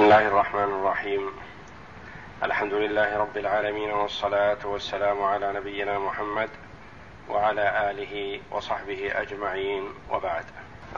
[0.00, 1.30] بسم الله الرحمن الرحيم.
[2.42, 6.48] الحمد لله رب العالمين والصلاة والسلام على نبينا محمد
[7.28, 10.44] وعلى آله وصحبه أجمعين وبعد.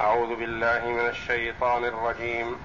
[0.01, 2.57] أعوذ بالله من الشيطان الرجيم.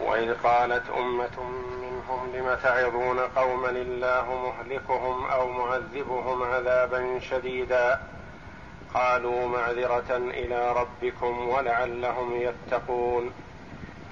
[0.00, 1.36] وإذ قالت أمة
[1.82, 8.00] منهم لم تعظون قوما الله مهلكهم أو معذبهم عذابا شديدا؟
[8.94, 13.32] قالوا معذرة إلى ربكم ولعلهم يتقون.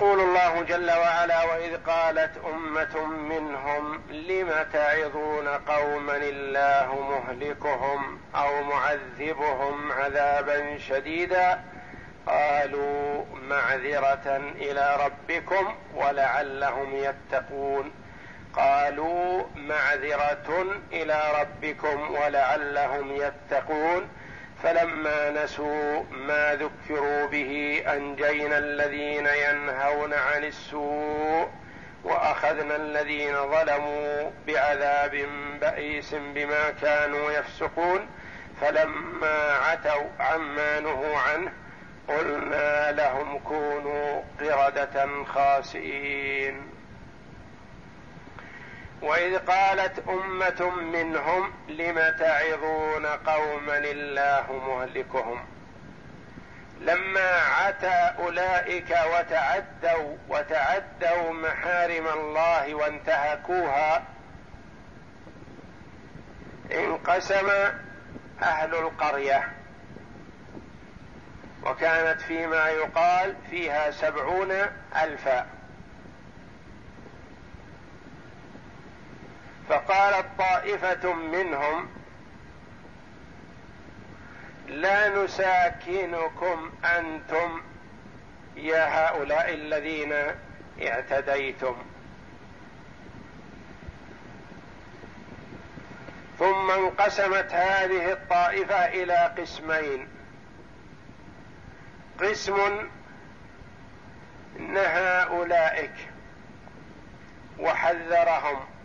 [0.00, 9.92] يقول الله جل وعلا وإذ قالت أمة منهم لم تعظون قوما الله مهلكهم أو معذبهم
[9.92, 11.60] عذابا شديدا؟
[12.26, 17.92] قالوا معذرة إلى ربكم ولعلهم يتقون.
[18.56, 24.08] قالوا معذرة إلى ربكم ولعلهم يتقون.
[24.62, 31.48] فلما نسوا ما ذكروا به أنجينا الذين ينهون عن السوء
[32.04, 35.26] وأخذنا الذين ظلموا بعذاب
[35.60, 38.08] بئيس بما كانوا يفسقون
[38.60, 41.52] فلما عتوا عما نهوا عنه
[42.08, 46.77] قلنا لهم كونوا قردة خاسئين.
[49.02, 55.44] وإذ قالت أمة منهم لم تعظون قوما الله مهلكهم؟
[56.80, 64.02] لما عتى أولئك وتعدوا وتعدوا محارم الله وانتهكوها
[66.72, 67.50] انقسم
[68.42, 69.48] أهل القرية.
[71.66, 74.52] وكانت فيما يقال فيها سبعون
[75.02, 75.57] ألفا.
[79.68, 81.88] فقالت طائفة منهم
[84.68, 87.62] لا نساكنكم أنتم
[88.56, 90.14] يا هؤلاء الذين
[90.82, 91.76] اعتديتم.
[96.38, 100.08] ثم انقسمت هذه الطائفة إلى قسمين.
[102.20, 102.88] قسم
[104.58, 105.94] نهى أولئك
[107.58, 108.77] وحذرهم.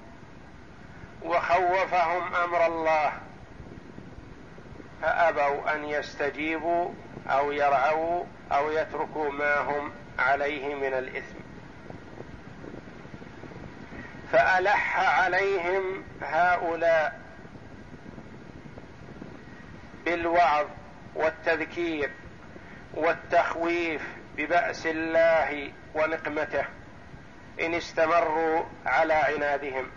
[1.23, 3.13] وخوفهم أمر الله
[5.01, 6.89] فأبوا أن يستجيبوا
[7.27, 11.37] أو يرعوا أو يتركوا ما هم عليه من الإثم.
[14.31, 17.19] فألح عليهم هؤلاء
[20.05, 20.65] بالوعظ
[21.15, 22.09] والتذكير
[22.93, 24.01] والتخويف
[24.37, 26.65] ببأس الله ونقمته
[27.61, 29.87] إن استمروا على عنادهم.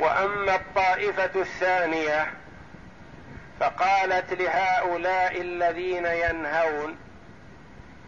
[0.00, 2.32] وأما الطائفة الثانية
[3.60, 6.96] فقالت لهؤلاء الذين ينهون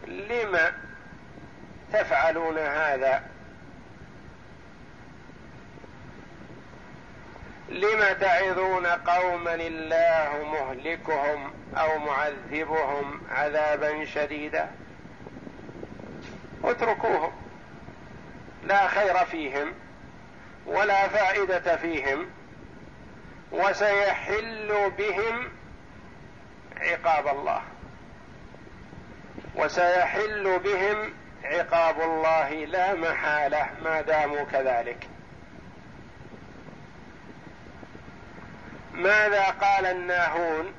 [0.07, 0.59] لم
[1.93, 3.23] تفعلون هذا؟
[7.69, 14.71] لم تعظون قوما الله مهلكهم أو معذبهم عذابا شديدا؟
[16.63, 17.31] اتركوهم
[18.63, 19.73] لا خير فيهم.
[20.65, 22.29] ولا فائدة فيهم
[23.51, 25.49] وسيحل بهم
[26.77, 27.61] عقاب الله.
[29.55, 31.13] وسيحل بهم
[31.43, 35.07] عقاب الله لا محالة ما داموا كذلك.
[38.93, 40.73] ماذا قال الناهون؟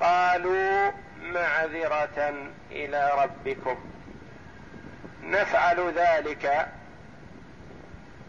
[0.00, 0.90] قالوا
[1.22, 2.34] معذرة
[2.70, 3.76] إلى ربكم.
[5.22, 6.68] نفعل ذلك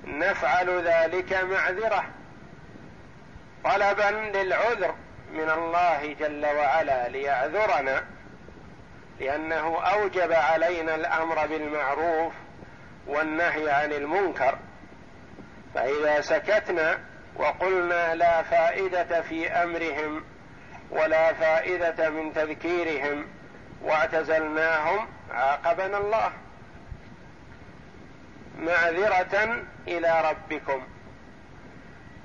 [0.05, 2.05] نفعل ذلك معذرة.
[3.63, 4.95] طلبا للعذر
[5.31, 8.03] من الله جل وعلا ليعذرنا
[9.19, 12.33] لأنه أوجب علينا الأمر بالمعروف
[13.07, 14.57] والنهي عن المنكر.
[15.75, 16.99] فإذا سكتنا
[17.35, 20.23] وقلنا لا فائدة في أمرهم
[20.91, 23.27] ولا فائدة من تذكيرهم
[23.81, 26.31] واعتزلناهم عاقبنا الله.
[28.59, 30.83] معذرة إلى ربكم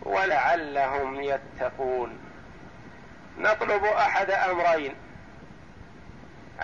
[0.03, 2.19] ولعلهم يتقون.
[3.39, 4.95] نطلب أحد أمرين.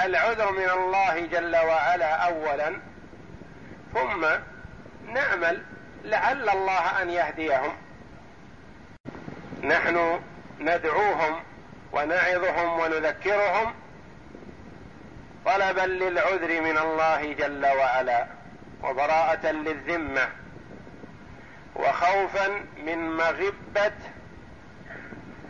[0.04, 2.80] العذر من الله جل وعلا اولا
[3.94, 4.26] ثم
[5.12, 5.62] نعمل
[6.04, 7.76] لعل الله أن يهديهم.
[9.64, 10.20] نحن
[10.60, 11.42] ندعوهم
[11.92, 13.74] ونعظهم ونذكرهم
[15.46, 18.26] طلبا للعذر من الله جل وعلا
[18.82, 20.28] وبراءة للذمة.
[21.76, 22.48] وخوفا
[22.84, 23.92] من مغبة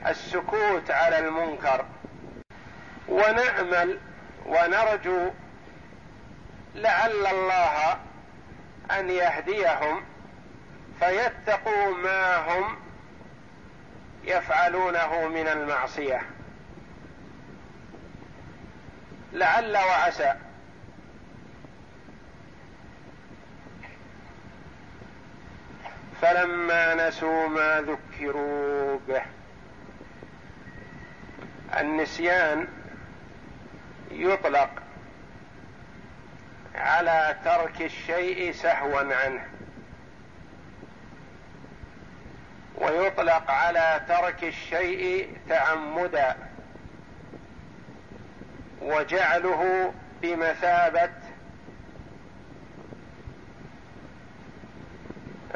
[0.06, 1.84] السكوت على المنكر.
[3.08, 3.99] ونأمل
[4.46, 5.31] ونرجو
[6.75, 7.99] لعل الله
[8.90, 10.05] أن يهديهم
[11.00, 12.76] فيتقوا ما هم
[14.25, 16.23] يفعلونه من المعصية.
[19.32, 20.34] لعل وعسى.
[26.22, 29.22] فلما نسوا ما ذكروا به
[31.80, 32.68] النسيان
[34.10, 34.70] يطلق
[36.74, 39.46] على ترك الشيء سهوا عنه
[42.76, 46.36] ويطلق على ترك الشيء تعمدا
[48.82, 49.92] وجعله
[50.22, 51.10] بمثابة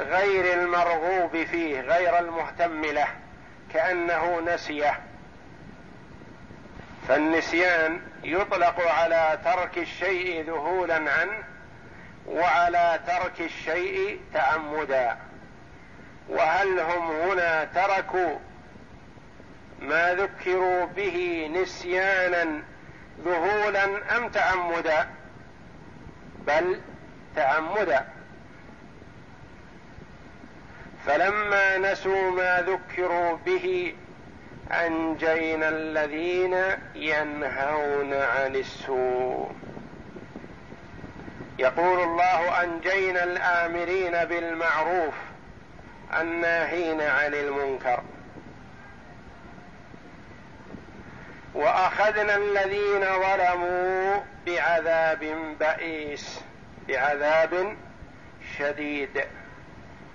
[0.03, 3.09] غير المرغوب فيه غير المهتم له
[3.75, 5.01] كأنه نسيه.
[7.09, 11.43] فالنسيان يطلق على ترك الشيء ذهولا عنه
[12.27, 15.17] وعلى ترك الشيء تعمدا
[16.29, 18.39] وهل هم هنا تركوا
[19.81, 22.63] ما ذكروا به نسيانا
[23.25, 25.09] ذهولا أم تعمدا
[26.47, 26.81] بل
[27.37, 28.09] تعمدا
[31.07, 33.95] فلما نسوا ما ذكروا به
[34.73, 36.57] أنجينا الذين
[36.95, 39.53] ينهون عن السوء.
[41.59, 45.15] يقول الله أنجينا الآمرين بالمعروف
[46.21, 48.03] الناهين عن المنكر.
[51.55, 56.41] وأخذنا الذين ظلموا بعذاب بئيس
[56.89, 57.77] بعذاب
[58.59, 59.25] شديد.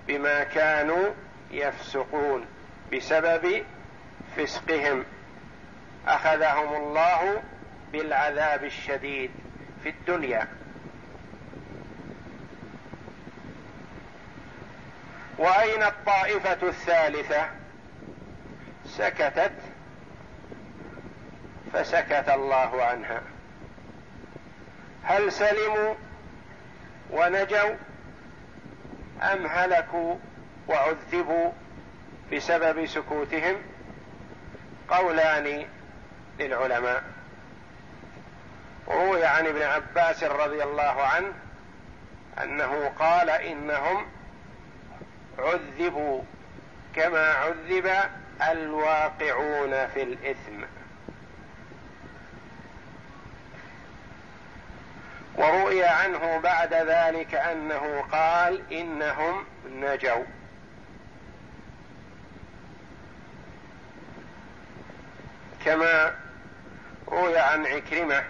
[0.08, 1.10] بما كانوا
[1.52, 2.46] يفسقون
[2.94, 3.64] بسبب
[4.38, 5.06] فسقهم.
[6.08, 7.44] أخذهم الله
[7.92, 9.32] بالعذاب الشديد
[9.84, 10.48] في الدنيا.
[15.38, 17.50] وأين الطائفة الثالثة؟
[18.86, 19.52] سكتت
[21.74, 23.22] فسكت الله عنها.
[25.04, 25.94] هل سلموا
[27.12, 27.76] ونجوا؟
[29.34, 30.16] ام هلكوا
[30.68, 31.52] وعذبوا
[32.34, 33.56] بسبب سكوتهم
[34.90, 35.66] قولان
[36.40, 37.04] للعلماء.
[38.88, 41.34] روي عن ابن عباس رضي الله عنه
[42.44, 44.06] أنه قال إنهم
[45.40, 46.22] عذبوا
[46.96, 47.92] كما عذب
[48.52, 50.64] الواقعون في الإثم.
[55.38, 60.24] وروي عنه بعد ذلك أنه قال إنهم نجوا.
[65.66, 66.16] كما
[67.08, 68.24] روي عن عكرمة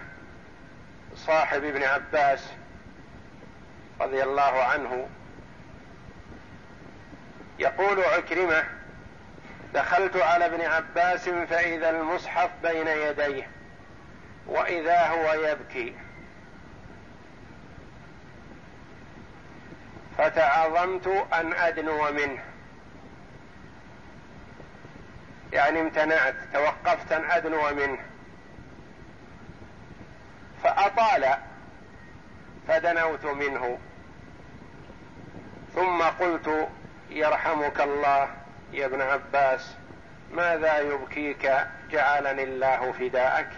[1.16, 2.40] صاحب ابن عباس
[4.00, 5.08] رضي الله عنه
[7.58, 8.64] يقول عكرمة
[9.74, 13.48] دخلت على ابن عباس فإذا المصحف بين يديه
[14.46, 15.94] وإذا هو يبكي
[20.18, 22.42] فتعظمت أن أدنو منه.
[25.52, 27.98] يعني امتنعت توقفت أن أدنو منه.
[30.62, 31.36] فأطال
[32.68, 33.78] فدنوت منه.
[35.74, 36.68] ثم قلت
[37.10, 38.28] يرحمك الله
[38.72, 39.74] يا ابن عباس
[40.32, 41.52] ماذا يبكيك
[41.90, 43.48] جعلني الله فداءك؟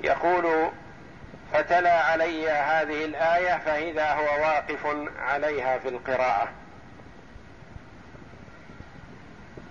[0.00, 0.70] يقول
[1.54, 4.86] فتلا علي هذه الآية فإذا هو واقف
[5.18, 6.48] عليها في القراءة.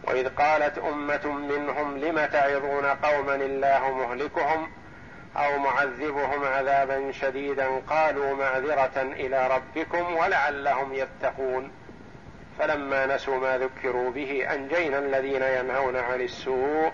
[0.03, 4.71] وإذ قالت أمة منهم لم تعظون قوما الله مهلكهم
[5.37, 11.71] أو معذبهم عذابا شديدا قالوا معذرة إلى ربكم ولعلهم يتقون.
[12.59, 16.91] فلما نسوا ما ذكروا به أنجينا الذين ينهون عن السوء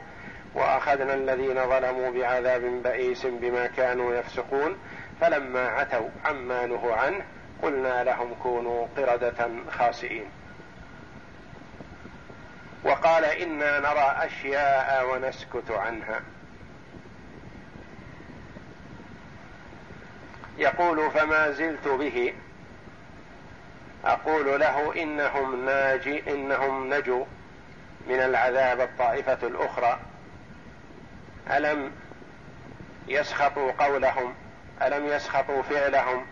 [0.54, 4.78] وأخذنا الذين ظلموا بعذاب بئيس بما كانوا يفسقون
[5.22, 7.22] فلما عتوا عما نهوا عنه
[7.62, 10.26] قلنا لهم كونوا قردة خاسئين.
[12.84, 16.22] وقال إنا نرى أشياء ونسكت عنها.
[20.58, 22.34] يقول فما زلت به.
[24.06, 27.26] أقول له إنهم ناجي إنهم نجوا
[28.08, 30.00] من العذاب الطائفة الأخرى.
[31.52, 31.92] ألم
[33.08, 34.34] يسخطوا قولهم؟
[34.82, 36.26] ألم يسخطوا فعلهم؟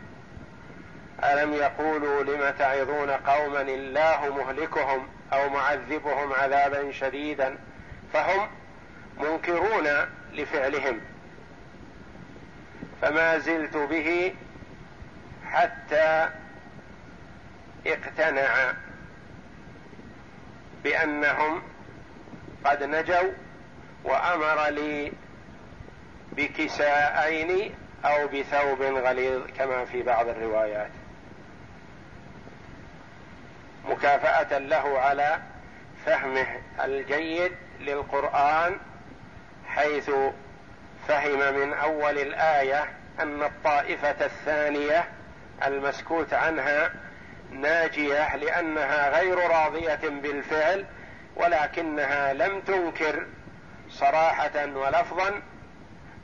[1.24, 7.58] ألم يقولوا لم تعظون قوما الله مهلكهم أو معذبهم عذابا شديدا؟
[8.14, 8.48] فهم
[9.18, 9.88] منكرون
[10.34, 11.02] لفعلهم.
[13.02, 14.36] فما زلت به
[15.52, 16.30] حتى
[17.88, 18.74] اقتنع
[20.84, 21.62] بأنهم
[22.66, 23.32] قد نجوا
[24.08, 25.12] وأمر لي
[26.32, 30.90] بكساءين أو بثوب غليظ كما في بعض الروايات.
[33.86, 35.40] مكافأة له على
[36.06, 36.48] فهمه
[36.84, 38.78] الجيد للقرآن
[39.68, 40.12] حيث
[41.08, 42.86] فهم من أول الآية
[43.20, 45.08] أن الطائفة الثانية
[45.66, 46.92] المسكوت عنها
[47.52, 50.86] ناجية لأنها غير راضية بالفعل
[51.36, 53.26] ولكنها لم تنكر
[53.90, 55.42] صراحة ولفظا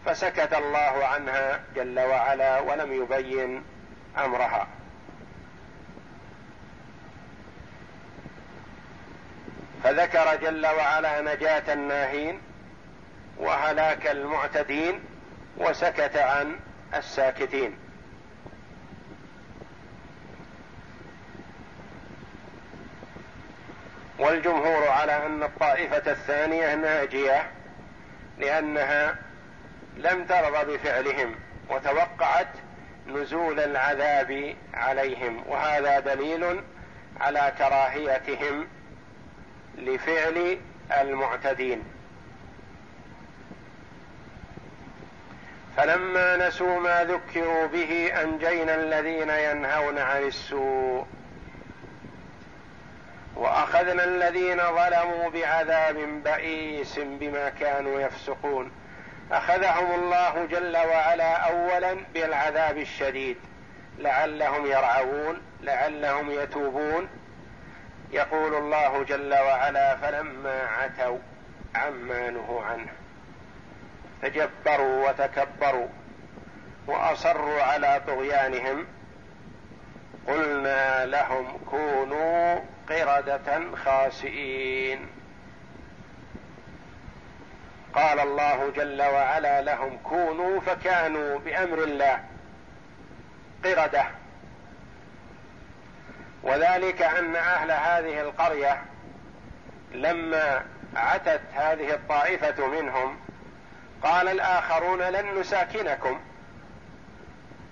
[0.05, 3.63] فسكت الله عنها جل وعلا ولم يبين
[4.17, 4.67] أمرها.
[9.83, 12.41] فذكر جل وعلا نجاة الناهين
[13.37, 15.03] وهلاك المعتدين
[15.57, 16.59] وسكت عن
[16.95, 17.82] الساكتين.
[24.23, 27.51] والجمهور على أن الطائفة الثانية ناجية
[28.39, 29.15] لأنها
[29.97, 31.35] لم ترضى بفعلهم
[31.69, 32.47] وتوقعت
[33.07, 36.61] نزول العذاب عليهم وهذا دليل
[37.21, 38.67] على كراهيتهم
[39.77, 40.57] لفعل
[41.01, 41.83] المعتدين.
[45.77, 51.05] فلما نسوا ما ذكروا به أنجينا الذين ينهون عن السوء
[53.35, 58.71] وأخذنا الذين ظلموا بعذاب بئيس بما كانوا يفسقون.
[59.31, 63.37] أخذهم الله جل وعلا اولا بالعذاب الشديد.
[63.97, 67.09] لعلهم يرعون لعلهم يتوبون.
[68.11, 71.19] يقول الله جل وعلا فلما عتوا
[71.75, 72.91] عما نهوا عنه.
[74.21, 75.87] تجبروا وتكبروا
[76.87, 78.85] وأصروا على طغيانهم.
[80.27, 85.07] قلنا لهم كونوا قردة خاسئين.
[87.93, 92.23] قال الله جل وعلا لهم كونوا فكانوا بأمر الله
[93.63, 94.05] قردة.
[96.43, 98.81] وذلك أن أهل هذه القرية
[99.91, 100.65] لما
[100.95, 103.19] عتت هذه الطائفة منهم
[104.03, 106.19] قال الآخرون لن نساكنكم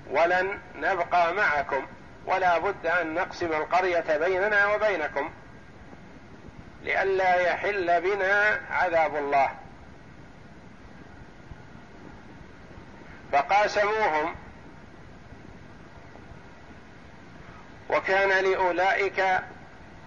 [0.10, 1.86] ولن نبقى معكم.
[2.26, 5.30] ولا بد أن نقسم القرية بيننا وبينكم
[6.84, 9.50] لئلا يحل بنا عذاب الله.
[13.32, 14.36] فقاسموهم.
[17.90, 19.26] وكان لأولئك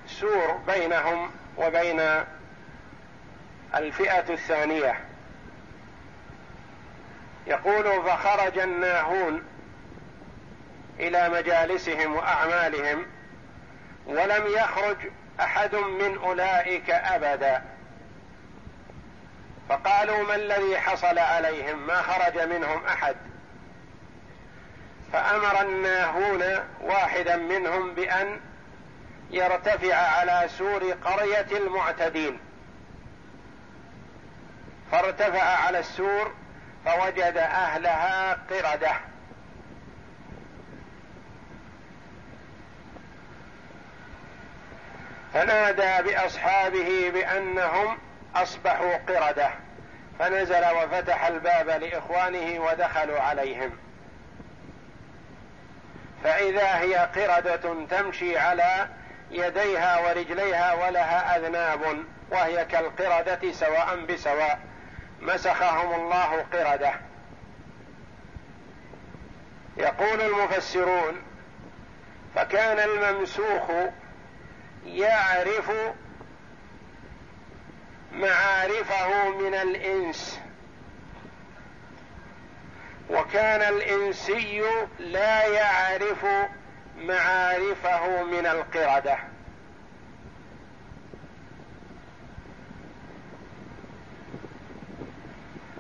[0.07, 2.01] سور بينهم وبين
[3.75, 5.01] الفئة الثانية.
[7.47, 9.43] يقول فخرج الناهون
[11.01, 13.07] إلى مجالسهم وأعمالهم
[14.07, 14.97] ولم يخرج
[15.41, 17.63] أحد من أولئك أبدا.
[19.69, 23.17] فقالوا ما الذي حصل عليهم؟ ما خرج منهم أحد.
[25.13, 26.43] فأمر الناهون
[26.81, 28.41] واحدا منهم بأن
[29.31, 32.39] يرتفع على سور قرية المعتدين.
[34.93, 36.33] فارتفع على السور
[36.85, 39.14] فوجد أهلها قردة.
[45.35, 47.99] فنادى بأصحابه بأنهم
[48.37, 49.51] أصبحوا قردة.
[50.19, 53.71] فنزل وفتح الباب لإخوانه ودخلوا عليهم.
[56.25, 58.89] فإذا هي قردة تمشي على
[59.31, 64.59] يديها ورجليها ولها أذناب وهي كالقردة سواء بسواء
[65.21, 66.93] مسخهم الله قردة.
[69.77, 71.23] يقول المفسرون
[72.35, 73.71] فكان الممسوخ
[74.87, 75.71] يعرف
[78.13, 80.41] معارفه من الإنس.
[83.11, 84.63] وكان الإنسي
[84.99, 86.27] لا يعرف
[86.99, 89.19] معارفه من القردة.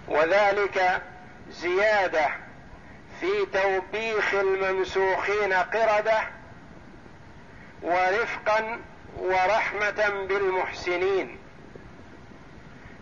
[0.08, 1.02] وذلك
[1.50, 2.28] زيادة
[3.20, 6.20] في توبيخ الممسوخين قردة
[7.82, 8.80] ورفقا
[9.18, 11.38] ورحمة بالمحسنين.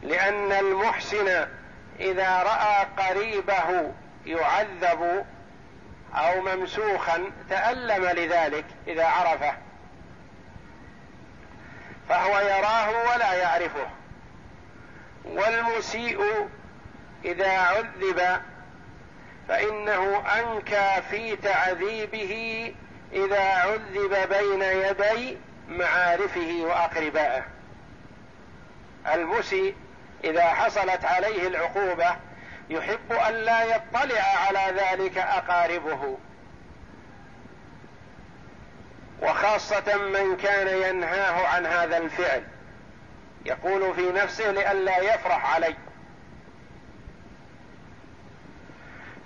[0.02, 1.47] لأن المحسن
[2.00, 3.92] إذا رأى قريبه
[4.26, 5.26] يعذب
[6.14, 9.54] أو ممسوخا تألم لذلك إذا عرفه.
[12.09, 13.87] فهو يراه ولا يعرفه.
[15.25, 16.49] والمسيء
[17.25, 18.42] إذا عذب
[19.49, 22.75] فإنه أنكى في تعذيبه
[23.12, 25.38] إذا عذب بين يدي
[25.69, 27.45] معارفه وأقربائه.
[29.14, 29.75] المسيء
[30.25, 32.16] إذا حصلت عليه العقوبة
[32.71, 36.19] يحب أن لا يطلع على ذلك أقاربه.
[39.23, 42.45] وخاصة من كان ينهاه عن هذا الفعل.
[43.47, 45.78] يقول في نفسه لئلا يفرح عليه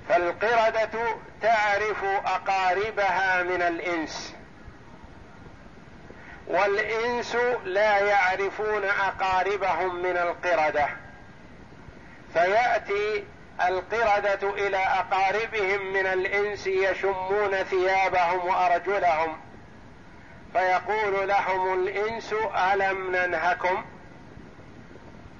[0.08, 4.35] فالقردة تعرف أقاربها من الإنس.
[6.46, 10.88] والإنس لا يعرفون أقاربهم من القردة.
[12.32, 13.24] فيأتي
[13.68, 19.40] القردة إلى أقاربهم من الإنس يشمون ثيابهم وأرجلهم.
[20.52, 22.34] فيقول لهم الإنس
[22.72, 23.84] ألم ننهكم؟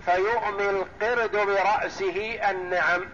[0.05, 3.05] فيؤمي القرد برأسه النعم.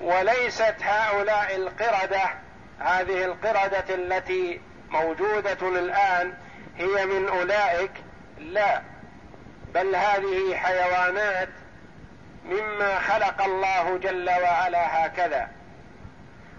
[0.00, 2.41] وليست هؤلاء القردة
[2.82, 4.60] هذه القردة التي
[4.90, 6.34] موجودة الآن
[6.76, 7.90] هي من أولئك؟
[8.38, 8.82] لا.
[9.74, 11.48] بل هذه حيوانات
[12.44, 15.48] مما خلق الله جل وعلا هكذا.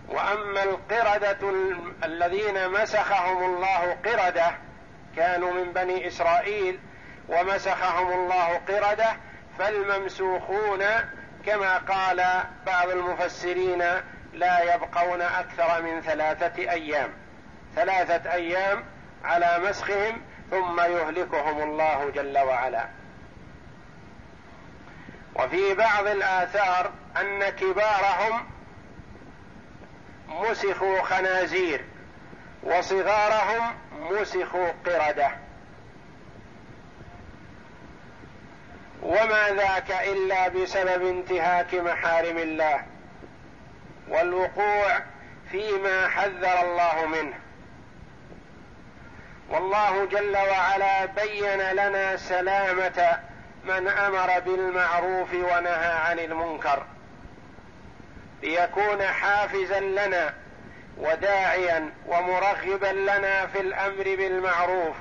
[0.10, 1.38] وأما القردة
[2.04, 4.52] الذين مسخهم الله قردة
[5.16, 6.80] كانوا من بني إسرائيل
[7.30, 9.16] ومسخهم الله قردة
[9.60, 10.84] فالممسوخون
[11.46, 12.24] كما قال
[12.66, 13.84] بعض المفسرين
[14.34, 17.14] لا يبقون أكثر من ثلاثة أيام.
[17.76, 18.86] ثلاثة أيام
[19.24, 22.88] على مسخهم ثم يهلكهم الله جل وعلا.
[25.36, 28.46] وفي بعض الآثار أن كبارهم
[30.28, 31.86] مسخوا خنازير
[32.64, 35.32] وصغارهم مسخوا قردة.
[39.02, 42.93] وما ذاك إلا بسبب انتهاك محارم الله.
[44.14, 45.00] والوقوع
[45.52, 47.34] فيما حذر الله منه.
[49.50, 53.20] والله جل وعلا بين لنا سلامة
[53.64, 56.84] من أمر بالمعروف ونهى عن المنكر.
[58.44, 60.34] ليكون حافزا لنا
[60.98, 64.96] وداعيا ومرغبا لنا في الأمر بالمعروف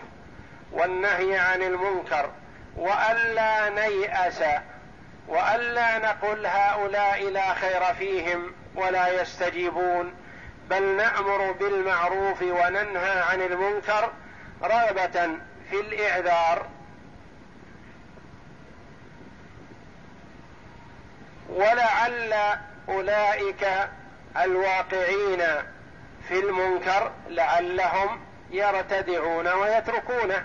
[0.73, 2.31] والنهي عن المنكر
[2.77, 4.43] والا نيأس
[5.29, 10.15] والا نقل هؤلاء لا خير فيهم ولا يستجيبون.
[10.71, 14.11] بل نأمر بالمعروف وننهى عن المنكر
[14.63, 15.37] رغبة
[15.71, 16.67] في الإعذار.
[21.49, 22.35] ولعل
[22.89, 23.69] أولئك
[24.37, 25.43] الواقعين
[26.29, 30.45] في المنكر لعلهم يرتدعون ويتركونه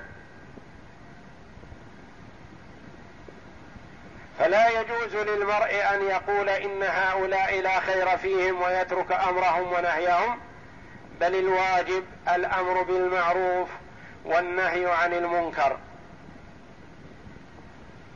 [4.40, 10.40] فلا يجوز للمرء أن يقول إن هؤلاء لا خير فيهم ويترك أمرهم ونهيهم
[11.20, 13.70] بل الواجب الأمر بالمعروف
[14.26, 15.78] والنهي عن المنكر.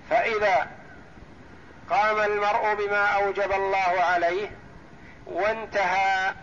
[0.10, 0.68] فإذا
[1.90, 4.52] قام المرء بما أوجب الله عليه
[5.26, 6.34] وانتهى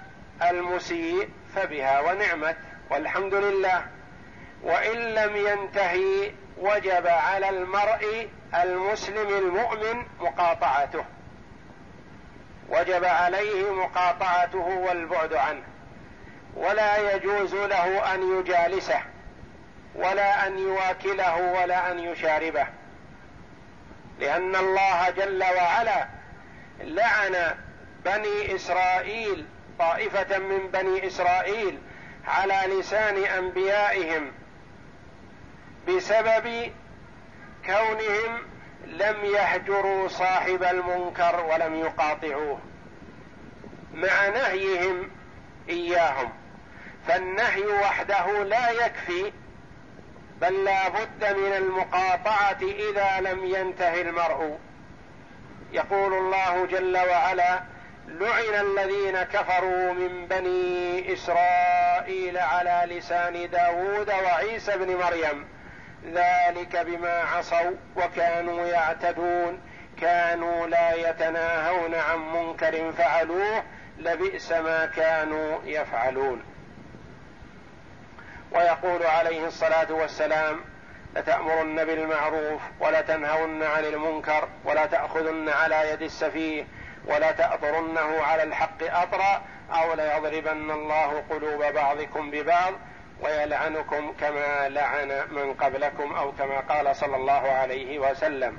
[0.42, 2.56] المسيء فبها ونعمت
[2.90, 3.86] والحمد لله.
[4.62, 11.04] وإن لم ينتهي وجب على المرء المسلم المؤمن مقاطعته.
[12.68, 15.62] وجب عليه مقاطعته والبعد عنه.
[16.56, 19.00] ولا يجوز له أن يجالسه
[19.94, 22.66] ولا أن يواكله ولا أن يشاربه.
[24.20, 26.06] لأن الله جل وعلا
[26.80, 27.54] لعن
[28.04, 29.46] بني إسرائيل
[29.78, 31.78] طائفة من بني إسرائيل
[32.26, 34.32] على لسان أنبيائهم
[35.88, 36.72] بسبب
[37.68, 38.38] كونهم
[38.86, 42.58] لم يهجروا صاحب المنكر ولم يقاطعوه
[43.94, 45.10] مع نهيهم
[45.68, 46.32] إياهم.
[47.08, 49.32] فالنهي وحده لا يكفي
[50.40, 54.58] بل لا بد من المقاطعة إذا لم ينتهي المرء.
[55.72, 57.62] يقول الله جل وعلا
[58.08, 65.57] لعن الذين كفروا من بني إسرائيل على لسان داود وعيسى بن مريم
[66.04, 69.60] ذلك بما عصوا وكانوا يعتدون
[70.00, 73.62] كانوا لا يتناهون عن منكر فعلوه
[73.98, 76.42] لبئس ما كانوا يفعلون.
[78.52, 80.60] ويقول عليه الصلاة والسلام
[81.16, 86.66] لتأمرن بالمعروف ولتنهون عن المنكر ولا تاخذن على يد السفيه
[87.06, 92.72] ولا تاطرنه على الحق أطرا أو ليضربن الله قلوب بعضكم ببعض
[93.20, 98.58] ويلعنكم كما لعن من قبلكم أو كما قال صلى الله عليه وسلم.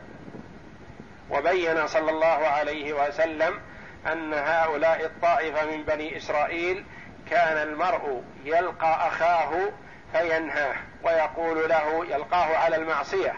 [1.29, 3.59] وبين صلى الله عليه وسلم
[4.07, 6.85] أن هؤلاء الطائفة من بني إسرائيل
[7.29, 9.71] كان المرء يلقى أخاه
[10.11, 13.33] فينهاه ويقول له يلقاه على المعصية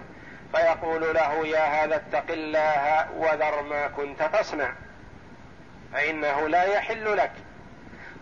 [0.55, 4.73] فيقول له يا هذا اتق الله وذر ما كنت تصنع
[5.93, 7.31] فإنه لا يحل لك.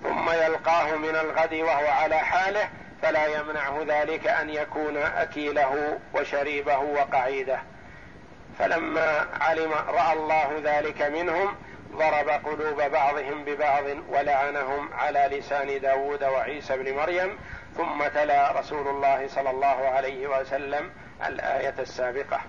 [0.03, 2.69] ثم يلقاه من الغد وهو على حاله
[3.01, 7.59] فلا يمنعه ذلك أن يكون أكيله وشريبه وقعيده.
[8.59, 11.55] فلما علم رأى الله ذلك منهم
[11.95, 17.37] ضرب قلوب بعضهم ببعض ولعنهم على لسان داود وعيسى بن مريم
[17.77, 20.91] ثم تلا رسول الله صلى الله عليه وسلم
[21.27, 22.39] الآية السابقة.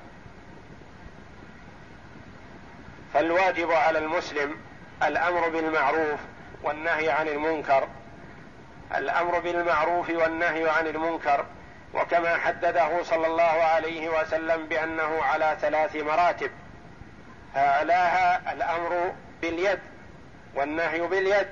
[3.14, 4.56] فالواجب على المسلم
[5.02, 6.20] الأمر بالمعروف
[6.62, 7.88] والنهي عن المنكر
[8.96, 11.44] الأمر بالمعروف والنهي عن المنكر
[11.94, 16.50] وكما حدده صلى الله عليه وسلم بأنه على ثلاث مراتب.
[17.56, 19.78] اعلاها الأمر باليد
[20.54, 21.46] والنهي باليد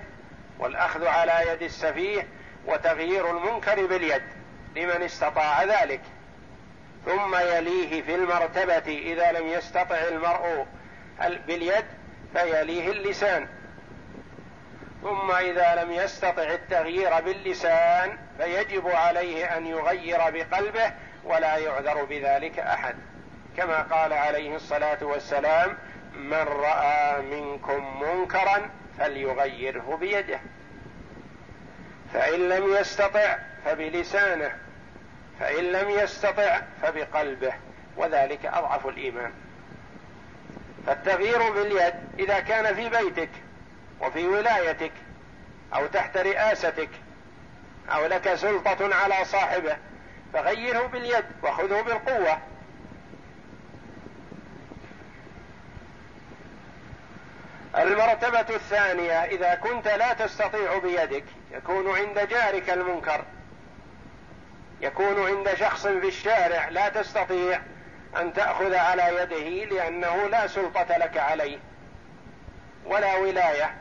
[0.58, 2.26] والأخذ على يد السفيه
[2.66, 4.22] وتغيير المنكر باليد
[4.76, 6.00] لمن استطاع ذلك.
[7.06, 10.66] ثم يليه في المرتبة إذا لم يستطع المرء
[11.46, 11.84] باليد
[12.34, 13.48] فيليه اللسان.
[15.02, 20.92] ثم إذا لم يستطع التغيير باللسان فيجب عليه أن يغير بقلبه
[21.24, 22.94] ولا يعذر بذلك أحد.
[23.56, 25.78] كما قال عليه الصلاة والسلام
[26.14, 30.40] من رأى منكم منكرا فليغيره بيده.
[32.12, 34.52] فإن لم يستطع فبلسانه
[35.40, 37.52] فإن لم يستطع فبقلبه
[37.96, 39.32] وذلك أضعف الإيمان.
[40.86, 43.30] فالتغيير باليد إذا كان في بيتك
[44.00, 44.92] وفي ولايتك
[45.74, 46.90] أو تحت رئاستك
[47.88, 49.76] أو لك سلطة على صاحبه
[50.32, 52.38] فغيره باليد وخذه بالقوة.
[57.76, 63.24] المرتبة الثانية إذا كنت لا تستطيع بيدك يكون عند جارك المنكر.
[64.80, 67.60] يكون عند شخص في الشارع لا تستطيع
[68.16, 71.58] أن تأخذ على يده لأنه لا سلطة لك عليه
[72.86, 73.74] ولا ولاية.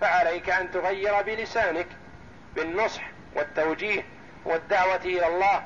[0.00, 1.86] فعليك أن تغير بلسانك
[2.56, 3.02] بالنصح
[3.34, 4.04] والتوجيه
[4.44, 5.62] والدعوة إلى الله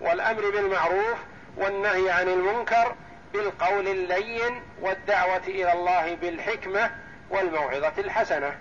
[0.00, 1.18] والأمر بالمعروف
[1.56, 2.94] والنهي عن المنكر
[3.32, 6.90] بالقول اللين والدعوة إلى الله بالحكمة
[7.30, 8.54] والموعظة الحسنة.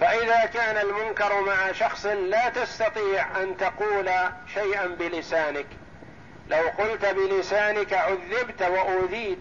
[0.00, 4.10] فإذا كان المنكر مع شخص لا تستطيع أن تقول
[4.54, 5.66] شيئا بلسانك.
[6.52, 9.38] لو قلت بلسانك عذبت وأوذيت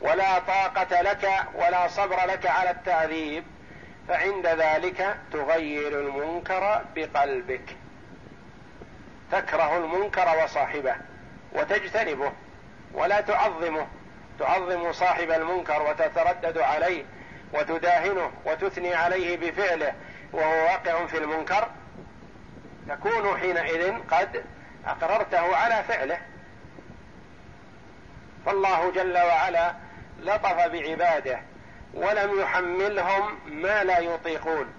[0.00, 3.44] ولا طاقة لك ولا صبر لك على التعذيب
[4.08, 7.76] فعند ذلك تغير المنكر بقلبك.
[9.32, 10.94] تكره المنكر وصاحبه
[11.52, 12.32] وتجتنبه
[12.94, 13.86] ولا تعظمه.
[14.38, 17.04] تعظم صاحب المنكر وتتردد عليه
[17.52, 19.92] وتداهنه وتثني عليه بفعله
[20.32, 21.68] وهو واقع في المنكر.
[22.88, 24.44] تكون حينئذ قد
[24.88, 26.18] أقررته على فعله.
[28.46, 29.74] فالله جل وعلا
[30.20, 31.40] لطف بعباده
[31.94, 34.74] ولم يحملهم ما لا يطيقون.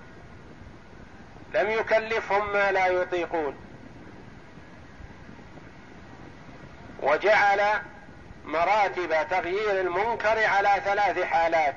[1.53, 3.57] لم يكلفهم ما لا يطيقون.
[6.99, 7.61] وجعل
[8.45, 11.75] مراتب تغيير المنكر على ثلاث حالات.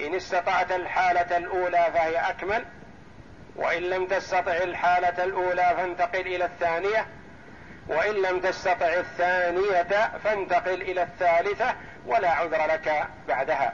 [0.00, 2.64] إن استطعت الحالة الأولى فهي أكمل
[3.56, 7.06] وإن لم تستطع الحالة الأولى فانتقل إلى الثانية.
[7.88, 11.74] وإن لم تستطع الثانية فانتقل إلى الثالثة
[12.06, 13.72] ولا عذر لك بعدها.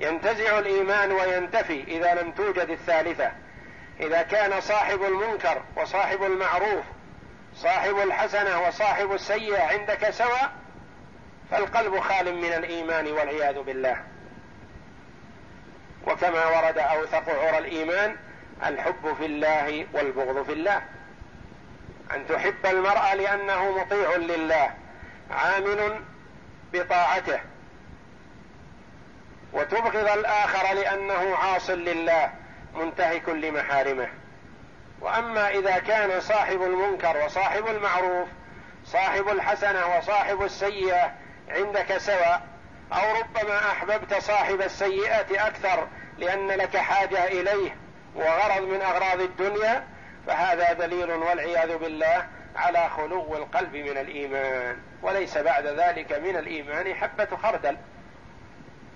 [0.00, 3.32] ينتزع الإيمان وينتفي إذا لم توجد الثالثة.
[4.00, 6.84] إذا كان صاحب المنكر وصاحب المعروف
[7.54, 10.50] صاحب الحسنة وصاحب السيئة عندك سواء
[11.50, 13.96] فالقلب خال من الإيمان والعياذ بالله.
[16.06, 18.16] وكما ورد أوثق عرى الإيمان
[18.66, 20.82] الحب في الله والبغض في الله.
[22.14, 24.70] أن تحب المرء لأنه مطيع لله
[25.30, 26.00] عامل
[26.72, 27.40] بطاعته.
[29.52, 32.30] وتبغض الآخر لأنه عاص لله
[32.74, 34.08] منتهك لمحارمه.
[35.00, 38.28] وأما إذا كان صاحب المنكر وصاحب المعروف
[38.86, 41.12] صاحب الحسنة وصاحب السيئة
[41.48, 42.42] عندك سواء
[42.92, 45.86] أو ربما أحببت صاحب السيئه أكثر
[46.18, 47.76] لأن لك حاجة إليه
[48.14, 49.86] وغرض من أغراض الدنيا
[50.26, 57.36] فهذا دليل والعياذ بالله على خلو القلب من الإيمان وليس بعد ذلك من الإيمان حبة
[57.42, 57.76] خردل.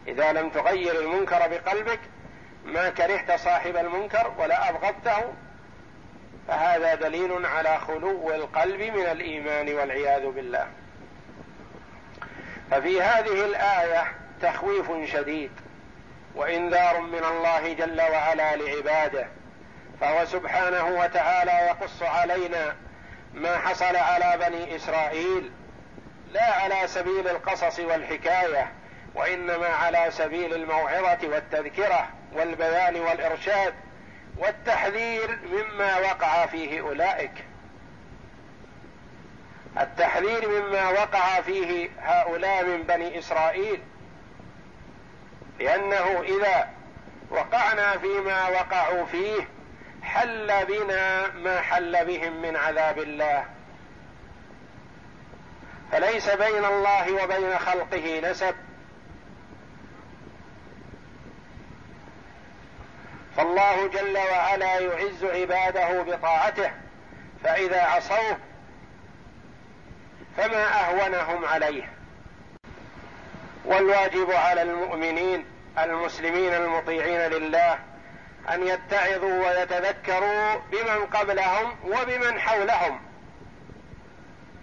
[0.08, 2.00] إذا لم تغير المنكر بقلبك
[2.64, 5.34] ما كرهت صاحب المنكر ولا أبغضته
[6.48, 10.66] فهذا دليل على خلو القلب من الإيمان والعياذ بالله.
[12.70, 14.04] ففي هذه الآية
[14.42, 15.50] تخويف شديد
[16.34, 19.26] وإنذار من الله جل وعلا لعباده.
[20.00, 22.76] فهو سبحانه وتعالى يقص علينا
[23.34, 25.50] ما حصل على بني إسرائيل
[26.32, 28.72] لا على سبيل القصص والحكاية
[29.14, 33.74] وإنما على سبيل الموعظة والتذكرة والبيان والإرشاد
[34.38, 37.44] والتحذير مما وقع فيه أولئك.
[39.80, 43.82] التحذير مما وقع فيه هؤلاء من بني إسرائيل
[45.60, 46.68] لأنه إذا
[47.30, 49.48] وقعنا فيما وقعوا فيه
[50.06, 53.44] حل بنا ما حل بهم من عذاب الله.
[55.92, 58.54] فليس بين الله وبين خلقه نسب.
[63.36, 66.70] فالله جل وعلا يعز عباده بطاعته
[67.44, 68.36] فإذا عصوه
[70.36, 71.92] فما أهونهم عليه.
[73.64, 75.44] والواجب على المؤمنين
[75.78, 77.78] المسلمين المطيعين لله
[78.54, 83.00] أن يتعظوا ويتذكروا بمن قبلهم وبمن حولهم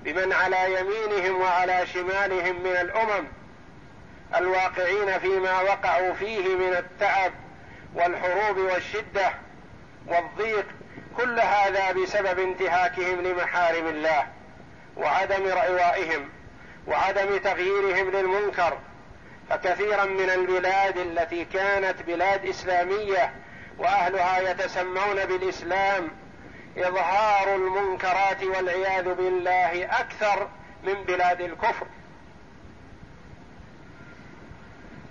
[0.04, 3.28] بمن على يمينهم وعلى شمالهم من الأمم
[4.36, 7.32] الواقعين فيما وقعوا فيه من التعب
[7.96, 9.32] والحروب والشدة
[10.08, 10.66] والضيق
[11.18, 14.28] كل هذا بسبب انتهاكهم لمحارم الله
[14.98, 16.30] وعدم روائهم
[16.88, 18.78] وعدم تغييرهم للمنكر
[19.50, 23.34] فكثيرا من البلاد التي كانت بلاد إسلامية
[23.78, 26.08] وأهلها يتسمون بالإسلام
[26.78, 30.48] إظهار المنكرات والعياذ بالله أكثر
[30.84, 31.88] من بلاد الكفر.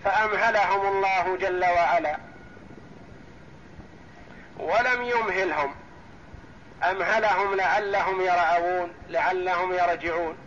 [0.05, 2.17] فأمهلهم الله جل وعلا
[4.59, 5.75] ولم يمهلهم.
[6.83, 10.39] أمهلهم لعلهم يرعون لعلهم يرجعون.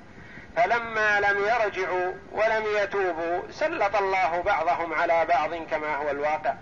[0.56, 6.54] فلما لم يرجعوا ولم يتوبوا سلط الله بعضهم على بعض كما هو الواقع.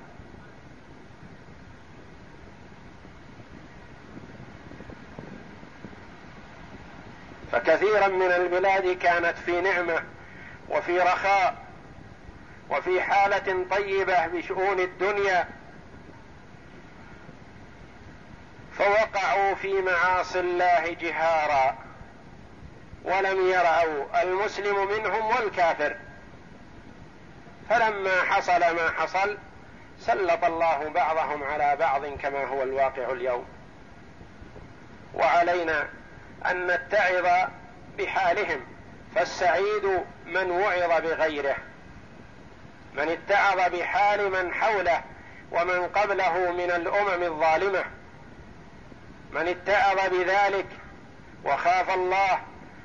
[7.54, 10.04] فكثيرا من البلاد كانت في نعمة
[10.70, 11.56] وفي رخاء
[12.70, 15.48] وفي حالة طيبة بشؤون الدنيا
[18.78, 21.78] فوقعوا في معاصي الله جهارا
[23.04, 25.96] ولم يرعوا المسلم منهم والكافر.
[27.70, 29.38] فلما حصل ما حصل
[30.00, 33.46] سلط الله بعضهم على بعض كما هو الواقع اليوم.
[35.14, 35.88] وعلينا
[36.52, 37.50] أن نتعظ
[37.98, 38.60] بحالهم
[39.16, 41.56] فالسعيد من وعظ بغيره.
[42.94, 45.02] من اتعظ بحال من حوله
[45.52, 47.84] ومن قبله من الأمم الظالمة.
[49.32, 50.68] من اتعظ بذلك
[51.46, 52.40] وخاف الله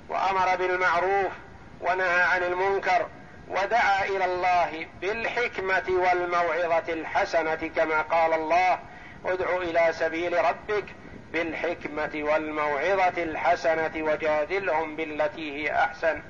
[0.08, 1.32] وأمر بالمعروف
[1.80, 3.06] ونهى عن المنكر
[3.48, 8.78] ودعا إلى الله بالحكمة والموعظة الحسنة كما قال الله
[9.24, 10.84] ادع إلى سبيل ربك
[11.32, 16.22] بالحكمة والموعظة الحسنة وجادلهم بالتي هي أحسن.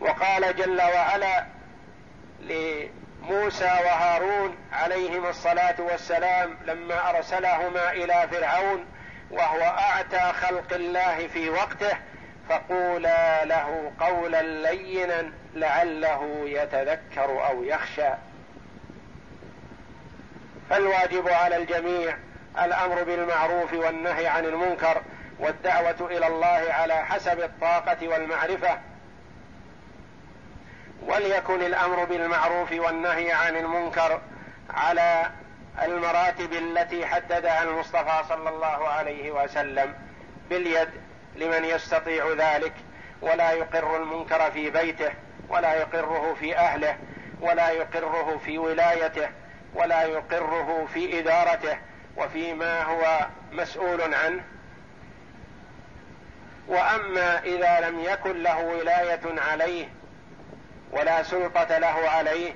[0.00, 1.44] وقال جل وعلا
[2.40, 8.86] لموسى وهارون عليهما الصلاة والسلام لما أرسلهما إلى فرعون
[9.30, 11.96] وهو أعتى خلق الله في وقته
[12.48, 18.10] فقولا له قولا لينا لعله يتذكر أو يخشى.
[20.70, 22.16] فالواجب على الجميع
[22.64, 25.02] الأمر بالمعروف والنهي عن المنكر
[25.38, 28.78] والدعوة إلى الله على حسب الطاقة والمعرفة.
[31.02, 34.20] وليكن الأمر بالمعروف والنهي عن المنكر
[34.70, 35.30] على
[35.82, 39.94] المراتب التي حددها المصطفى صلى الله عليه وسلم
[40.50, 40.88] باليد
[41.36, 42.72] لمن يستطيع ذلك
[43.22, 45.12] ولا يقر المنكر في بيته
[45.48, 46.96] ولا يقره في أهله
[47.40, 49.28] ولا يقره في ولايته
[49.74, 51.78] ولا يقره في إدارته
[52.16, 54.42] وفيما هو مسؤول عنه.
[56.68, 59.88] وأما إذا لم يكن له ولاية عليه
[60.92, 62.54] ولا سلطة له عليه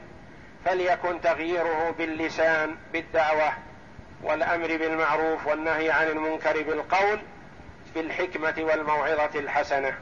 [0.64, 3.52] فليكن تغييره باللسان بالدعوة
[4.22, 7.20] والأمر بالمعروف والنهي عن المنكر بالقول
[7.94, 9.98] بالحكمه والموعظة الحسنة.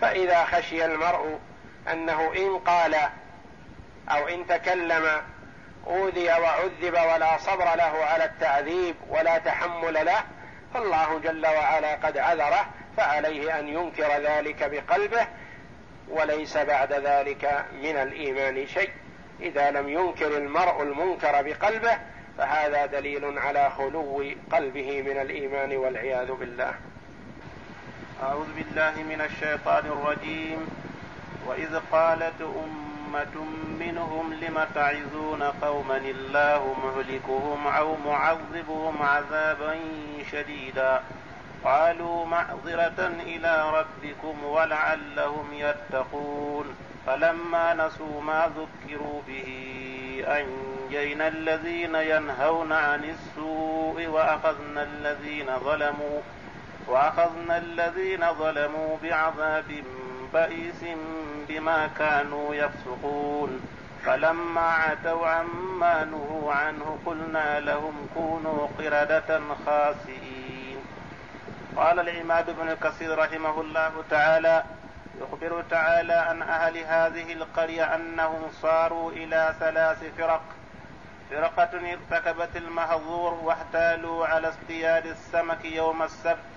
[0.00, 1.40] فإذا خشي المرء
[1.92, 2.94] أنه إن قال
[4.08, 5.22] أو إن تكلم
[5.86, 10.22] أوذي وعذب ولا صبر له على التعذيب ولا تحمل له.
[10.74, 12.66] فالله جل وعلا قد عذره
[12.96, 15.26] فعليه أن ينكر ذلك بقلبه
[16.08, 18.90] وليس بعد ذلك من الإيمان شيء.
[19.40, 21.98] إذا لم ينكر المرء المنكر بقلبه
[22.38, 26.74] فهذا دليل على خلو قلبه من الإيمان والعياذ بالله.
[28.22, 30.68] أعوذ بالله من الشيطان الرجيم.
[31.46, 32.42] وإذ قالت
[33.12, 33.44] أمة
[33.80, 39.78] منهم لم تعظون قوما الله مهلكهم أو معذبهم عذابا
[40.32, 41.02] شديدا.
[41.64, 46.76] قالوا معذرة إلى ربكم ولعلهم يتقون.
[47.06, 49.48] فلما نسوا ما ذكروا به
[50.26, 56.20] أنجينا الذين ينهون عن السوء وأخذنا الذين ظلموا
[56.88, 59.84] وأخذنا الذين ظلموا بعذاب
[60.34, 60.84] بئيس
[61.48, 63.60] بما كانوا يفسقون.
[64.04, 70.78] فلما عتوا عما نهوا عنه قلنا لهم كونوا قردة خاسئين.
[71.76, 74.64] قال العماد بن كثير رحمه الله تعالى
[75.20, 80.42] يخبر تعالى عن أهل هذه القرية أنهم صاروا إلى ثلاث فرق.
[81.30, 86.52] فرقة ارتكبت المهظور واحتالوا على اصطياد السمك يوم السبت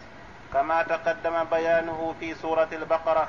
[0.54, 3.28] كما تقدم بيانه في سورة البقرة.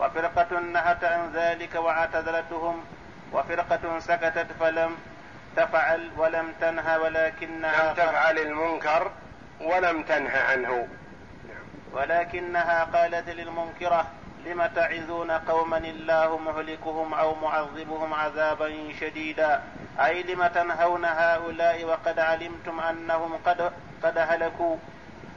[0.00, 2.84] وفرقة نهت عن ذلك واعتزلتهم
[3.32, 4.96] وفرقة سكتت فلم
[5.56, 9.10] تفعل ولم تنهى ولكنها لم تفعل المنكر
[9.60, 10.88] ولم تنهى عنه.
[11.92, 14.06] ولكنها قالت للمنكرة
[14.46, 19.62] لم تعظون قوما الله مهلكهم أو معذبهم عذابا شديدا؟
[20.04, 24.76] أي لم تنهون هؤلاء وقد علمتم أنهم قد قد هلكوا.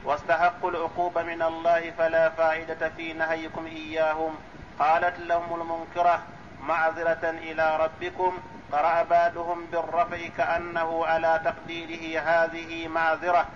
[0.04, 4.36] واستحقوا العقوبة من الله فلا فائدة في نهيكم إياهم.
[4.78, 6.22] قالت لهم المنكرة
[6.60, 8.38] معذرة إلى ربكم
[8.72, 13.46] قرأ بعضهم بالرفع كأنه على تقديره هذه معذرة.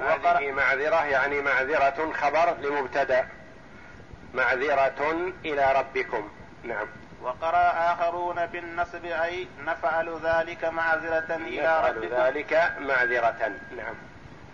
[0.00, 3.28] هذه معذرة يعني معذرة خبر لمبتدأ.
[4.34, 6.28] معذرة إلى ربكم.
[6.64, 6.86] نعم.
[7.22, 12.14] وقرأ آخرون بالنصب أي نفعل ذلك معذرة إلى ربكم.
[12.14, 13.52] ذلك معذرة.
[13.76, 13.94] نعم.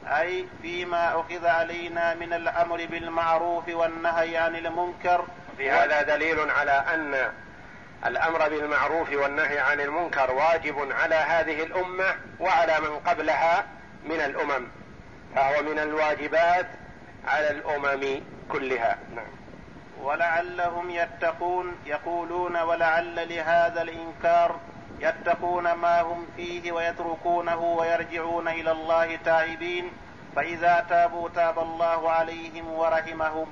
[0.07, 5.25] أي فيما أخذ علينا من الأمر بالمعروف والنهي عن المنكر
[5.57, 7.33] في هذا دليل على أن
[8.07, 13.65] الأمر بالمعروف والنهي عن المنكر واجب على هذه الأمة وعلى من قبلها
[14.05, 14.69] من الأمم
[15.37, 16.67] فهو من الواجبات
[17.27, 18.99] على الأمم كلها.
[19.15, 19.43] نعم.
[20.03, 24.61] ولعلهم يتقون يقولون ولعل لهذا الإنكار
[25.01, 29.93] يتقون ما هم فيه ويتركونه ويرجعون إلى الله تائبين
[30.37, 33.47] فإذا تابوا تاب الله عليهم ورحمهم.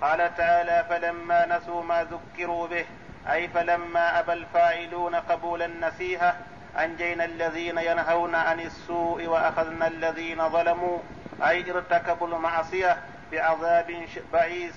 [0.00, 2.84] قال تعالى فلما نسوا ما ذكروا به
[3.30, 6.36] أي فلما أبى الفاعلون قبول النسيهه
[6.78, 10.98] أنجينا الذين ينهون عن السوء وأخذنا الذين ظلموا
[11.42, 12.98] أي ارتكبوا المعصية
[13.32, 14.74] بعذاب بئيس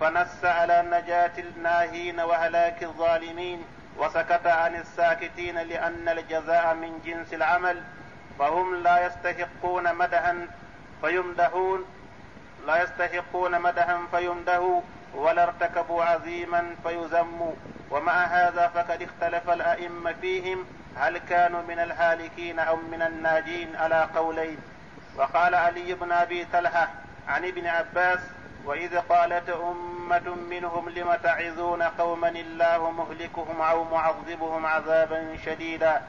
[0.00, 3.64] فنس على نجاة الناهين وهلاك الظالمين
[3.98, 7.82] وسكت عن الساكتين لأن الجزاء من جنس العمل
[8.38, 10.48] فهم لا يستحقون مدحا
[11.00, 11.84] فيمدحون
[12.68, 14.80] لا يستحقون مدحا فيمدحوا
[15.14, 17.52] ولا ارتكبوا عظيما فيذموا.
[17.90, 20.64] ومع هذا فقد اختلف الأئمة فيهم
[20.96, 24.58] هل كانوا من الهالكين أو من الناجين على قولين.
[25.16, 26.88] وقال علي بن أبي طلحة
[27.28, 28.20] عن ابن عباس
[28.64, 36.02] وإذ قالت أمة منهم لم تعظون قوما الله مهلكهم أو معذبهم عذابا شديدا.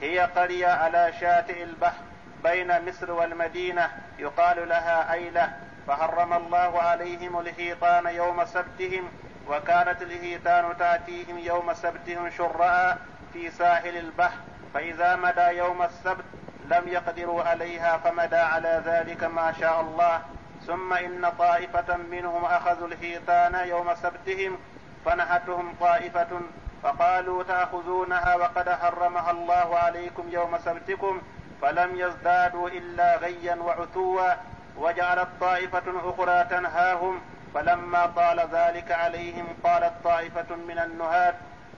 [0.00, 2.02] هي قرية على شاطئ البحر
[2.44, 5.52] بين مصر والمدينة يقال لها أيلة.
[5.86, 9.08] فحرم الله عليهم الهيطان يوم سبتهم
[9.48, 12.98] وكانت الهيتان تأتيهم يوم سبتهم شراء
[13.32, 14.38] في ساحل البحر
[14.74, 16.24] فإذا مدى يوم السبت
[16.68, 20.22] لم يقدروا عليها فمدى على ذلك ما شاء الله.
[20.66, 24.58] ثم إن طائفة منهم أخذوا الحيطان يوم سبتهم
[25.04, 26.40] فنهتهم طائفة
[26.82, 31.22] فقالوا تأخذونها وقد حرمها الله عليكم يوم سبتكم
[31.62, 34.34] فلم يزدادوا إلا غيا وعتوا.
[34.78, 37.20] وجعلت طائفة أخرى تنهاهم
[37.54, 41.34] فلما طال ذلك عليهم قالت طائفة من النهاة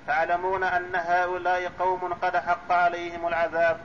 [0.06, 3.80] تعلمون أن هؤلاء قوم قد حق عليهم العذاب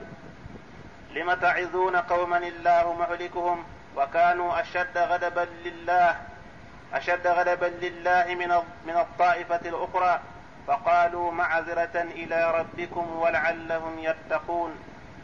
[1.14, 3.64] لم تعظون قوما الله مهلكهم
[3.96, 6.16] وكانوا أشد غضبا لله
[6.94, 8.48] أشد غضبا لله من
[8.86, 10.20] من الطائفة الأخرى
[10.66, 14.76] فقالوا معذرة إلى ربكم ولعلهم يتقون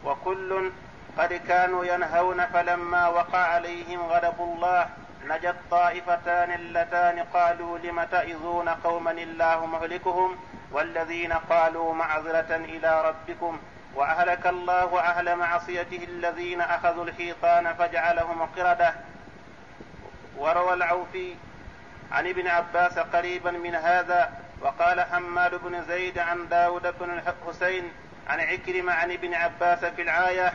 [0.05, 0.71] وكل
[1.17, 4.89] قد كانوا ينهون فلما وقع عليهم غضب الله
[5.27, 10.37] نجت طائفتان اللتان قالوا لم تئذون قوما الله مهلكهم
[10.71, 13.59] والذين قالوا معذرة إلى ربكم
[13.95, 18.93] وأهلك الله أهل معصيته الذين أخذوا الحيطان فجعلهم قردة.
[20.37, 21.35] وروى العوفي
[22.11, 24.31] عن ابن عباس قريبا من هذا
[24.61, 27.91] وقال حماد بن زيد عن داود بن الحسين
[28.27, 30.53] عن عكرم عن ابن عباس في العاية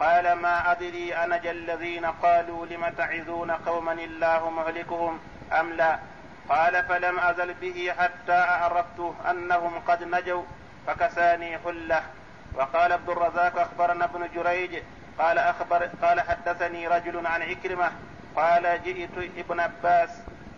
[0.00, 5.20] قال ما أدري أنج الذين قالوا لم تعظون قوما الله مهلكهم
[5.60, 5.98] أم لا.
[6.48, 10.42] قال فلم أزل به حتى عرفت أنهم قد نجوا
[10.86, 12.02] فكساني حلة.
[12.54, 14.82] وقال عبد الرزاق أخبرنا ابن جريج.
[15.18, 17.90] قال أخبر قال حدثني رجل عن عكرمة.
[18.36, 20.10] قال جئت ابن عباس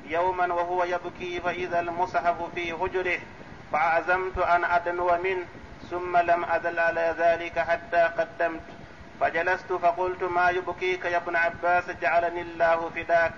[0.07, 3.21] يوما وهو يبكي فإذا المصحف في هجره
[3.73, 5.47] فعزمت أن أدنو منه
[5.91, 8.80] ثم لم أزل على ذلك حتى قدمت.
[9.21, 13.33] فجلست فقلت ما يبكيك يا ابن عباس جعلني الله فداك.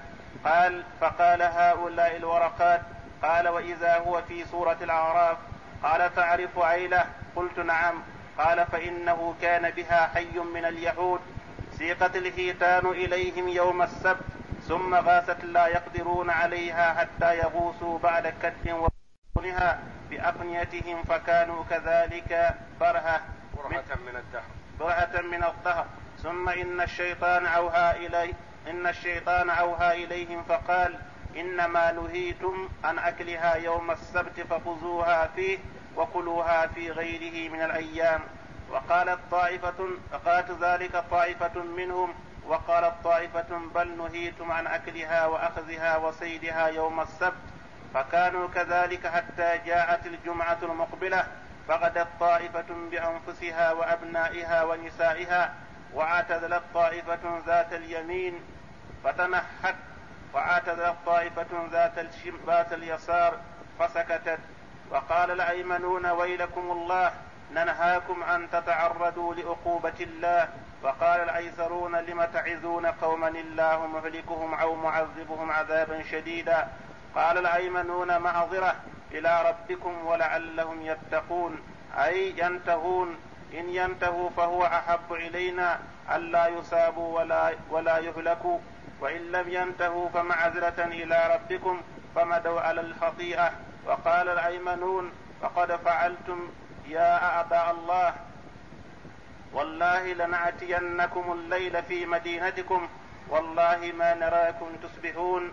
[0.45, 2.81] قال فقال هؤلاء الورقات.
[3.23, 5.39] قال وإذا هو في سورة الأعراف.
[5.83, 7.05] قال تعرف عيلة؟
[7.37, 8.03] قلت نعم.
[8.39, 11.21] قال فإنه كان بها حي من اليهود.
[11.79, 14.25] سيقت الهيتان إليهم يوم السبت
[14.69, 19.79] ثم غاست لا يقدرون عليها حتى يغوصوا بعد كد وبطنها
[20.11, 23.21] بأفنيتهم فكانوا كذلك برهة
[23.57, 24.62] برهة من الدهر.
[24.83, 25.87] برهة من الدهر
[26.23, 28.35] ثم إن الشيطان أوهى إلي
[28.71, 30.99] إن الشيطان أوهى إليهم فقال
[31.37, 35.59] إنما نهيتم عن أكلها يوم السبت فخذوها فيه
[35.97, 38.21] وكلوها في غيره من الأيام.
[38.71, 42.15] وقالت طائفة فقالت ذلك طائفة منهم
[42.49, 47.43] وقالت طائفة بل نهيتم عن أكلها وأخذها وصيدها يوم السبت.
[47.95, 51.27] فكانوا كذلك حتى جاءت الجمعة المقبلة.
[51.69, 55.55] فغدت طائفة بأنفسها وأبنائها ونسائها
[55.95, 58.41] وأعتزلت طائفة ذات اليمين
[59.05, 59.75] فتنحت
[60.35, 61.99] وأعتزلت طائفة ذات
[62.47, 63.37] ذات اليسار
[63.79, 64.39] فسكتت.
[64.91, 67.13] وقال الأيمنون ويلكم الله
[67.53, 70.49] ننهاكم أن تتعرضوا لعقوبة الله.
[70.83, 76.69] وقال الأيسرون لم تعزون قوما الله مهلكهم أو معذبهم عذابا شديدا؟
[77.15, 78.77] قال الأيمنون معذرة.
[79.15, 81.61] إلى ربكم ولعلهم يتقون.
[81.95, 83.17] أي ينتهون.
[83.55, 85.79] إن ينتهوا فهو أحب إلينا.
[86.15, 88.59] ألا يصابوا ولا ولا يهلكوا.
[89.01, 91.81] وإن لم ينتهوا فمعذرة إلى ربكم.
[92.15, 93.53] فمدوا على الخطيئة.
[93.87, 96.51] وقال الأيمنون فقد فعلتم
[96.89, 98.15] يا أعداء الله.
[99.53, 102.89] والله لنأتينكم الليل في مدينتكم.
[103.29, 105.53] والله ما نراكم تصبحون.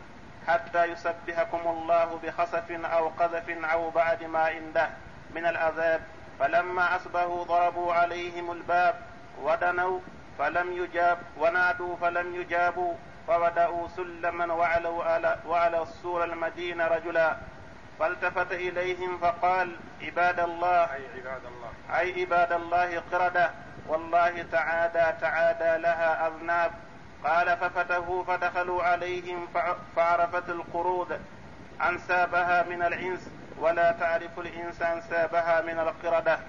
[0.49, 4.89] حتى يسبحكم الله بخسف أو قذف أو بعد ما عنده
[5.35, 6.01] من العذاب.
[6.39, 8.95] فلما أصبحوا ضربوا عليهم الباب
[9.41, 9.99] ودنوا
[10.39, 12.93] فلم يجاب ونادوا فلم يجابوا
[13.27, 17.35] فودأوا سلما وعلوا على, وعلى السور المدينة رجلا.
[17.99, 21.99] فالتفت إليهم فقال عباد الله أي عباد الله.
[21.99, 23.51] أي عباد الله قردة.
[23.87, 26.71] والله تعادى تعادى لها أذناب.
[27.23, 29.47] قال ففتحوا فدخلوا عليهم
[29.95, 31.19] فعرفت القرود
[31.81, 36.39] أنسابها من الإنس ولا تعرف الإنس أنسابها من القردة.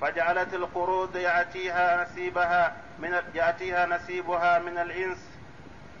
[0.00, 5.18] فجعلت القرود يأتيها نسيبها من يأتيها نسيبها من الإنس.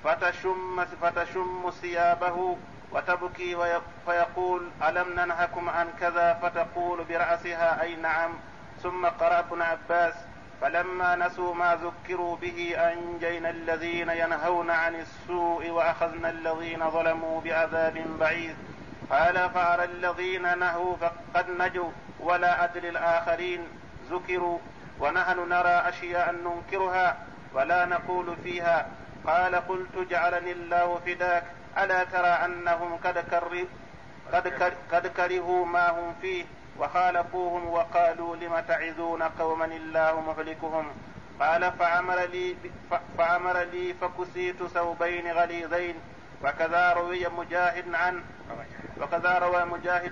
[0.04, 2.56] فتشم فتشم ثيابه
[2.92, 8.34] وتبكي فيقول ألم ننهكم عن كذا؟ فتقول برأسها أي نعم.
[8.82, 10.14] ثم قرأ ابن عباس
[10.60, 18.56] فلما نسوا ما ذكروا به أنجينا الذين ينهون عن السوء وأخذنا الذين ظلموا بعذاب بعيد.
[19.10, 21.90] قال فأرى الذين نهوا فقد نجوا
[22.20, 23.68] ولا أدري الآخرين.
[24.10, 24.58] ذكروا
[25.00, 27.16] ونحن نرى أشياء ننكرها
[27.54, 28.86] ولا نقول فيها.
[29.26, 31.44] قال قلت جعلني الله فداك.
[31.78, 33.18] ألا ترى أنهم قد,
[34.92, 36.44] قد كرهوا ما هم فيه.
[36.78, 40.86] وخالفوهم وقالوا لم تعظون قوما الله مهلكهم؟
[41.40, 42.56] قال فأمر لي
[43.18, 45.94] فأمر لي فكسيت ثوبين غليظين
[46.44, 48.22] وكذا روي مجاهد عنه
[49.00, 50.04] وكذا روى مجاهد